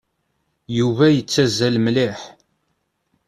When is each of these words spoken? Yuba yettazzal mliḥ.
Yuba 0.77 1.05
yettazzal 1.11 1.75
mliḥ. 1.85 2.19